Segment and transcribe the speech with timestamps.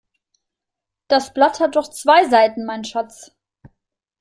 [1.09, 3.37] Das Blatt hat doch zwei Seiten, mein Schatz.